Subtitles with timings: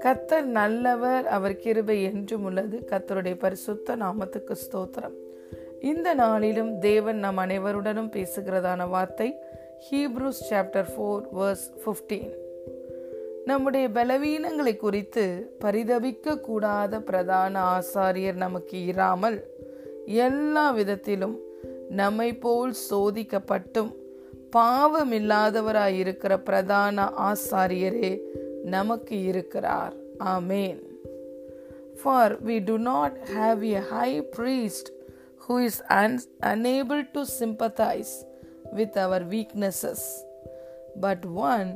[0.00, 2.78] கத்தர் நல்லவர் அவர் கிருபை என்றும் உள்ளது.
[2.86, 5.14] கத்தருடைய பரிசுத்த நாமத்துக்கு ஸ்தோத்திரம்.
[5.80, 9.38] இந்த நாளிலும் தேவன் நம் அனைவருடனும் பேசுகிறதான வார்த்தை
[9.90, 12.32] Hebrews chapter four verse fifteen
[13.44, 19.44] நம்முடைய பலவீனங்களை குறித்து பரிதபிக்க கூடாத பிரதான ஆசாரியர் நமக்கு இராமல்
[20.04, 21.38] எல்லா விதத்திலும்
[21.88, 23.97] நம்மை போல் சோதிக்கப்பட்டும்
[24.55, 28.11] பாவமில்லாதவராயிருக்கிற பிரதான ஆசாரியரே
[28.65, 29.93] நமக்கு இருக்கிறார்
[30.33, 30.81] amen
[32.01, 34.89] for we do not have a high priest
[35.45, 38.11] who is un- unable to sympathize
[38.73, 40.01] with our weaknesses,
[40.95, 41.69] but one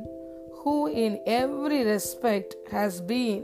[0.60, 3.42] who in every respect has been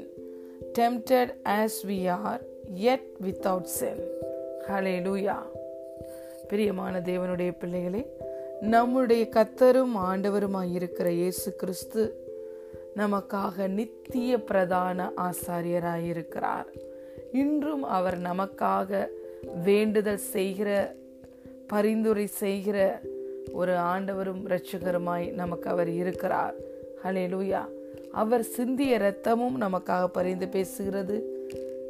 [0.74, 2.41] tempted as we are,
[2.87, 3.98] yet without sin.
[4.69, 5.43] Hallelujah.
[6.48, 8.02] பிரியமான தேவனுடைய பிள்ளைகளே
[8.62, 12.27] நம்முடைய கத்தரும் ஆண்டவருமாய் இருக்கிற இயேசு கிறிஸ்து
[12.95, 16.65] நமக்காக நித்திய பிரதான ஆசாரியராயிருக்கிறார்
[17.32, 19.07] இன்றும் அவர் நமக்காக
[19.63, 20.96] வேண்டுதல் செய்கிற
[21.68, 23.02] பரிந்துரை செய்கிற
[23.52, 26.55] ஒரு ஆண்டவரும் இரட்சகருமாய் நமக்கு அவர் இருக்கிறார்.
[27.04, 27.65] ஹலே லூயா
[28.12, 31.21] அவர் சிந்திய இரத்தமும் நமக்காக பரிந்து பேசுகிறது.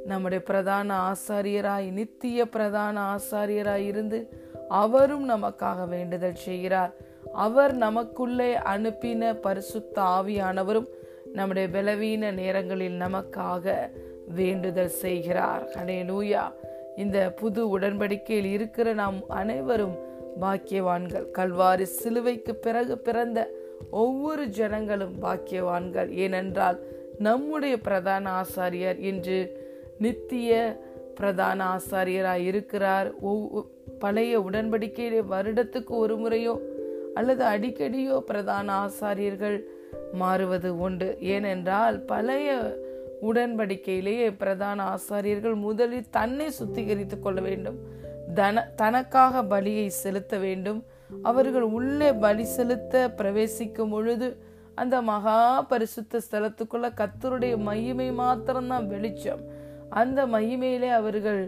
[0.05, 6.93] நம்முடைய பிரதான ஆசாரியராய் நித்திய பிரதான ஆசாரியராய் இருந்து அவரும் நமக்காக வேண்டுதல் செய்கிறார்.
[7.33, 10.87] அவர் நமக்குள்ளே அனுப்பின பரிசுத்த ஆவியானவரும்
[11.33, 13.75] நம்முடைய பலவீன நேரங்களில் நமக்காக
[14.35, 15.71] வேண்டுதல் செய்கிறார்.
[15.71, 16.53] அடே நூயா
[16.95, 19.97] இந்த புது உடன்படிக்கையில் இருக்கிற நாம் அனைவரும்
[20.41, 21.25] பாக்கியவான்கள்.
[21.33, 23.49] கல்வாரி சிலுவைக்கு பிறகு பிறந்த
[23.91, 26.09] ஒவ்வொரு ஜனங்களும் பாக்கியவான்கள்.
[26.09, 26.79] ஏனென்றால்
[27.17, 30.79] நம்முடைய பிரதான ஆசாரியர் இன்று நித்திய
[31.19, 33.13] பிரதான ஆசாரியராய் இருக்கிறார்.
[33.99, 36.53] பழைய உடன்படிக்கையிலே வருடத்துக்கு ஒரு முறையோ
[37.13, 39.57] அல்லது அடிக்கடியோ பிரதான ஆசாரியர்கள்
[40.13, 41.17] மாறுவது உண்டு.
[41.19, 42.49] ஏனென்றால் பழைய
[43.21, 47.79] உடன்படிக்கையிலேயே பிரதான ஆசாரியர்கள் முதலில் தன்னை சுத்திகரித்துக் கொள்ள வேண்டும்.
[48.33, 50.83] தன தனக்காக பலியை செலுத்த வேண்டும்.
[51.21, 54.27] அவர்கள் உள்ளே பலி செலுத்த பிரவேசிக்கும் பொழுது
[54.75, 59.41] அந்த மகா பரிசுத்த ஸ்தலத்துக்குள்ள கத்தருடைய மையமை மாத்திரம்தான் வெளிச்சம்.
[60.01, 61.41] அந்த மகிமையிலே அவர்கள்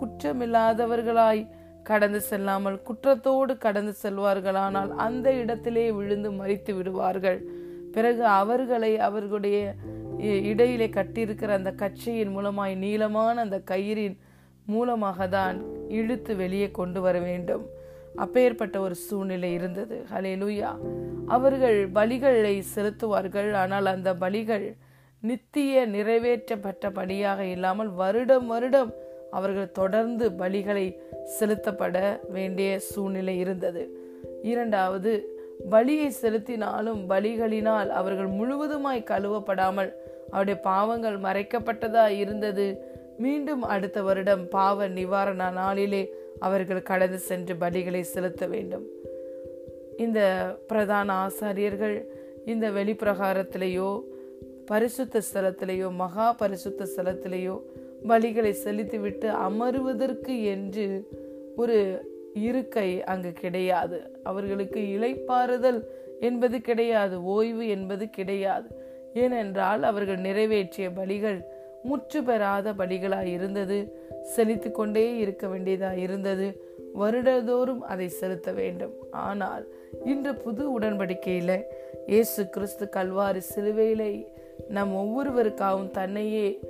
[0.00, 1.42] குற்றமில்லாதவர்களாய்
[1.90, 7.38] கடந்து செல்லாமல் குற்றத்தோடு கடந்து செல்வார்களானால் அந்த இடத்திலே விழுந்து மறித்து விடுவார்கள்.
[7.94, 9.58] பிறகு அவர்களை அவர்களுடைய
[10.50, 14.16] இடையிலே கட்டியிருக்கிற அந்த கச்சையின் மூலமாய் நீளமான அந்த கயிறின்
[14.66, 15.56] மூலமாக தான்
[15.98, 17.64] இழுத்து வெளியே கொண்டு வர வேண்டும்.
[18.24, 19.96] அப்பேற்பட்ட ஒரு சூழ்நிலை இருந்தது.
[20.12, 20.70] ஹலே லூயா
[21.36, 23.50] அவர்கள் பலிகளை செலுத்துவார்கள்.
[23.62, 24.66] ஆனால் அந்த பலிகள்
[25.20, 28.94] நித்திய நிறைவேற்றப்பட்டபடியாக இல்லாமல் வருடம் வருடம்
[29.30, 30.96] அவர்கள் தொடர்ந்து பலிகளை
[31.40, 33.98] செலுத்தப்பட வேண்டிய சூழ்நிலை இருந்தது.
[34.42, 35.34] இரண்டாவது
[35.70, 39.92] பலியை செலுத்தினாலும் பலிகளினால் அவர்கள் முழுவதுமாய் கழுவப்படாமல்
[40.30, 42.94] அவருடைய பாவங்கள் மறைக்கப்பட்டதா இருந்தது.
[43.18, 48.86] மீண்டும் அடுத்த வருடம் பாவ நிவாரண நாளிலே அவர்கள் கடந்து சென்று பலிகளை செலுத்த வேண்டும்.
[49.96, 50.20] இந்த
[50.66, 52.08] பிரதான ஆசாரியர்கள்
[52.46, 54.00] இந்த வெளிப்பிரகாரத்திலேயோ
[54.66, 57.56] பரிசுத்த ஸ்தலத்திலேயோ மகா பரிசுத்த ஸ்தலத்திலேயோ
[58.08, 60.86] பலிகளை செலுத்திவிட்டு அமருவதற்கு என்று
[61.56, 61.78] ஒரு
[62.34, 63.98] இருக்கை அங்கு கிடையாது.
[64.24, 65.80] அவர்களுக்கு இலைப்பாறுதல்
[66.20, 68.68] என்பது கிடையாது ஓய்வு என்பது கிடையாது.
[69.14, 71.38] ஏனென்றால் அவர்கள் நிறைவேற்றிய பலிகள்
[71.82, 73.78] முற்று பெறாத பலிகளாய் இருந்தது
[74.34, 76.46] செலுத்தி கொண்டே இருக்க வேண்டியதாக இருந்தது.
[77.00, 78.94] வருடதோறும் அதை செலுத்த வேண்டும்.
[79.10, 79.64] ஆனால்
[80.04, 81.58] இன்று புது உடன்படிக்கையில்
[82.06, 84.10] இயேசு கிறிஸ்து கல்வாரி சிலுவையிலே
[84.68, 86.60] நம் ஒவ்வொருவருக்காகவும் தன்னையே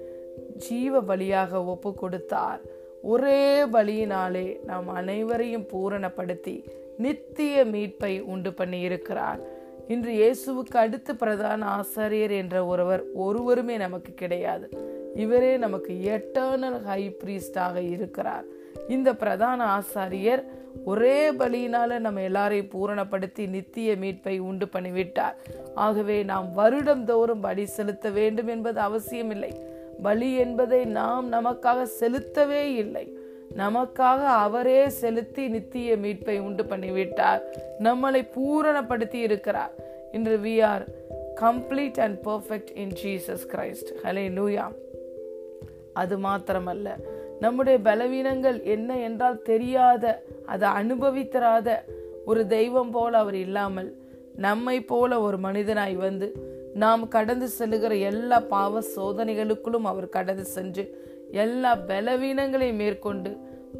[0.56, 2.60] ஜீவ பலியாக ஒப்பு கொடுத்தார்
[3.02, 6.56] ஒரே பலியினாலே நாம் அனைவரையும் பூரணப்படுத்தி
[6.96, 9.40] நித்திய மீட்பை உண்டு பண்ணி இருக்கிறார்
[9.88, 14.68] இன்று இயேசுவுக்கு அடுத்து பிரதான ஆசாரியர் என்ற ஒருவர் ஒருவருமே நமக்கு கிடையாது.
[15.14, 18.44] இவரே நமக்கு எட்டர்னல் ஹை பிரீஸ்டாக இருக்கிறார்.
[18.88, 20.44] இந்த பிரதான ஆசாரியர்
[20.84, 25.34] ஒரே பலியினால நம்ம எல்லாரையும் பூரணப்படுத்தி நித்திய மீட்பை உண்டு பண்ணிவிட்டார்.
[25.74, 29.52] ஆகவே நாம் வருடந்தோறும் பலி செலுத்த வேண்டும் என்பது அவசியமில்லை.
[30.02, 33.18] பலி என்பதை நாம் நமக்காக செலுத்தவே இல்லை.
[33.56, 37.40] நமக்காக அவரே செலுத்தி நித்திய மீட்பை உண்டு பண்ணிவிட்டார்.
[37.80, 39.72] நம்மளை பூரணப்படுத்தி இருக்கிறார்.
[40.12, 40.86] இன்று we are
[41.40, 43.90] complete and perfect in Jesus Christ
[44.38, 44.74] hallelujah
[45.92, 46.88] அது மாத்திரமல்ல.
[47.40, 50.04] நம்முடைய பலவீனங்கள் என்ன என்றால் தெரியாத
[50.46, 51.68] அதை அனுபவித்தராத
[52.24, 53.90] ஒரு தெய்வம் போல அவர் இல்லாமல்
[54.36, 56.28] நம்மை போல ஒரு மனிதனாய் வந்து
[56.74, 60.84] நாம் கடந்து செல்லுகிற எல்லா பாவ சோதனைகளுக்குள்ளும் அவர் கடந்து சென்று
[61.34, 63.30] எல்லா பலவீனங்களையும் மேற்கொண்டு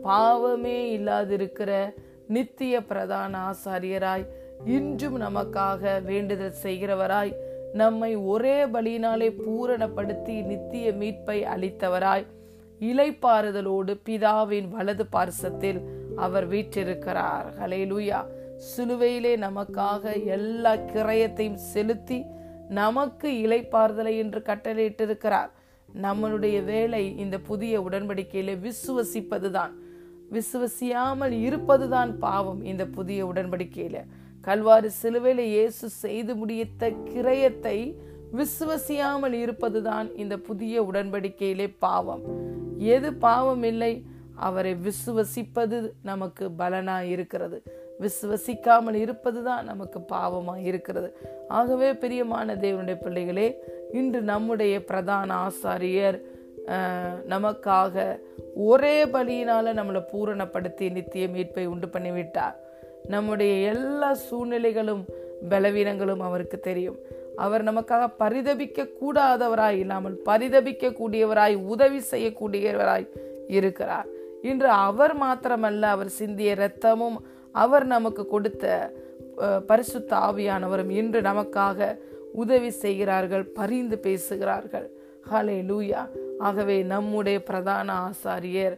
[0.03, 1.71] பாவமே இல்லாதிருக்கிற
[2.27, 4.25] நித்திய பிரதான ஆசாரியராய்
[4.69, 7.35] இன்றும் நமக்காக வேண்டுதல் செய்கிறவராய்
[7.75, 12.27] நம்மை ஒரே பலியினாலே பூரணப்படுத்தி நித்திய மீட்பை அளித்தவராய்
[12.81, 15.81] இலைப்பாறுதலோடு பிதாவின் வலது பார்சத்தில்
[16.17, 17.47] அவர் வீற்றிருக்கிறார்.
[17.61, 18.27] ஹலேலுயா
[18.77, 22.25] சிலுவையிலே நமக்காக எல்லா கிரயத்தையும் செலுத்தி
[22.69, 25.51] நமக்கு இலைப்பாறுதலை என்று கட்டளையிட்டிருக்கிறார்.
[26.03, 29.71] நம்மளுடைய வேலை இந்த புதிய உடன்படிக்கையில விசுவசிப்பதுதான்.
[30.33, 33.97] விசுவசியாமல் இருப்பதுதான் பாவம் இந்த புதிய உடன்படிக்கையில.
[34.41, 37.97] கல்வாறு சிலுவையில இயேசு செய்து முடித்த கிரயத்தை
[38.33, 42.55] விசுவசியாமல் இருப்பதுதான் இந்த புதிய உடன்படிக்கையிலே பாவம்.
[42.79, 47.63] எது பாவம் இல்லை அவரை விசுவசிப்பது நமக்கு பலனா இருக்கிறது.
[48.01, 51.17] விசுவசிக்காமல் இருப்பதுதான் நமக்கு பாவமா இருக்கிறது.
[51.49, 53.59] ஆகவே பிரியமான தேவனுடைய பிள்ளைகளே
[53.93, 56.21] இன்று நம்முடைய பிரதான ஆசாரியர்
[57.29, 58.21] நமக்காக
[58.55, 62.55] ஒரே பலியினால நம்மளை பூரணப்படுத்தி நித்திய மீட்பை உண்டு பண்ணிவிட்டார்.
[63.07, 65.05] நம்முடைய எல்லா சூழ்நிலைகளும்
[65.49, 66.97] பலவீனங்களும் அவருக்கு தெரியும்.
[67.45, 73.07] அவர் நமக்காக பரிதபிக்க கூடாதவராய் இல்லாமல் பரிதபிக்க கூடியவராய் உதவி செய்யக்கூடியவராய்
[73.59, 74.09] இருக்கிறார்.
[74.51, 77.19] இன்று அவர் மாத்திரமல்ல அவர் சிந்திய இரத்தமும்
[77.65, 78.65] அவர் நமக்கு கொடுத்த
[79.71, 81.89] பரிசுத்த ஆவியானவரும் இன்று நமக்காக
[82.43, 84.87] உதவி செய்கிறார்கள் பரிந்து பேசுகிறார்கள்.
[85.31, 86.03] ஹலே லூயா
[86.49, 88.75] ஆகவே நம்முடைய பிரதான ஆசாரியர்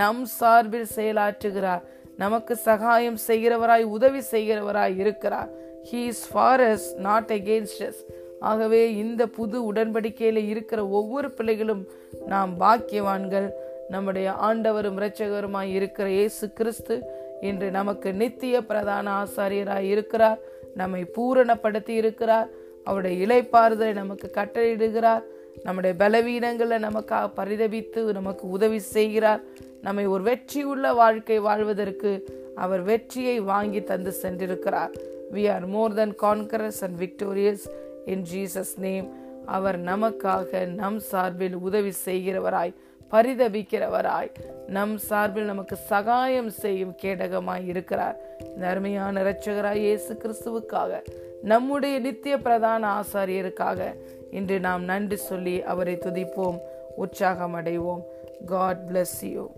[0.00, 1.82] நம் சார்பில் செயலாற்றுகிறார்.
[2.22, 5.50] நமக்கு சகாயம் செய்கிறவராய் உதவி செய்கிறவராய் இருக்கிறார்.
[5.90, 7.94] He is for us not against
[8.40, 11.86] ஆகவே இந்த புது உடன்படிக்கையில் இருக்கிற ஒவ்வொரு பிள்ளைகளும்
[12.26, 13.50] நாம் பாக்கியவான்கள்.
[13.88, 17.02] நம்முடைய ஆண்டவரும் இரட்சகருமாய் இருக்கிற இயேசு கிறிஸ்து
[17.40, 20.38] இன்று நமக்கு நித்திய பிரதான ஆசாரியராய் இருக்கிறார்.
[20.74, 22.48] நம்மை பூரணப்படுத்தி இருக்கிறார்.
[22.84, 25.22] அவருடைய இலைப்பாறுதலை நமக்கு கட்டளையிடுகிறார்.
[25.62, 29.40] நம்முடைய பலவீனங்களை நமக்காக பரிதபித்து நமக்கு உதவி செய்கிறார்.
[29.82, 32.24] நம்மை ஒரு வெற்றியுள்ள வாழ்க்கை வாழ்வதற்கு
[32.54, 35.11] அவர் வெற்றியை வாங்கி தந்து சென்றிருக்கிறார்.
[35.32, 37.66] We are more than conquerors and victorious
[38.04, 39.08] in Jesus name
[39.46, 42.74] அவர் நமக்காக நம் சார்பில் உதவி செய்கிறவராய்
[43.10, 44.30] பரிதபிக்கிறவராய்
[44.66, 48.16] நம் சார்பில் நமக்கு சகாயம் செய்யும் கேடகமாய் இருக்கிறார்.
[48.54, 51.02] இந்த அருமையான இரட்சகராய் இயேசு கிறிஸ்துவுக்காக
[51.42, 53.94] நம்முடைய நித்திய பிரதான ஆசாரியருக்காக
[54.30, 56.58] இன்று நாம் நன்றி சொல்லி அவரை துதிப்போம்
[56.96, 58.02] உற்சாகம் அடைவோம்
[58.46, 59.50] காட் பிளஸ் யூ